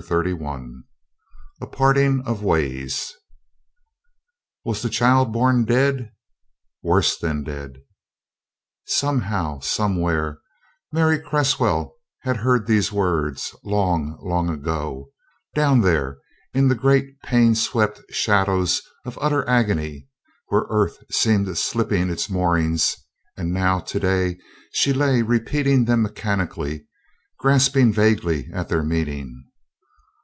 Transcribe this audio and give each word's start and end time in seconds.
Thirty 0.00 0.32
one 0.32 0.84
A 1.60 1.66
PARTING 1.66 2.22
OF 2.24 2.40
WAYS 2.40 3.14
"Was 4.64 4.80
the 4.80 4.88
child 4.88 5.32
born 5.32 5.64
dead?" 5.64 6.12
"Worse 6.84 7.18
than 7.18 7.42
dead!" 7.42 7.78
Somehow, 8.86 9.58
somewhere, 9.58 10.38
Mary 10.92 11.18
Cresswell 11.18 11.96
had 12.20 12.36
heard 12.38 12.66
these 12.68 12.92
words; 12.92 13.56
long, 13.64 14.16
long, 14.22 14.48
ago, 14.48 15.10
down 15.56 15.80
there 15.80 16.18
in 16.54 16.68
the 16.68 16.76
great 16.76 17.20
pain 17.22 17.56
swept 17.56 18.00
shadows 18.08 18.80
of 19.04 19.18
utter 19.20 19.46
agony, 19.48 20.06
where 20.46 20.66
Earth 20.70 21.02
seemed 21.10 21.58
slipping 21.58 22.08
its 22.08 22.30
moorings; 22.30 22.94
and 23.36 23.52
now, 23.52 23.80
today, 23.80 24.38
she 24.70 24.92
lay 24.92 25.22
repeating 25.22 25.86
them 25.86 26.02
mechanically, 26.02 26.86
grasping 27.40 27.92
vaguely 27.92 28.48
at 28.54 28.68
their 28.68 28.84
meaning. 28.84 29.44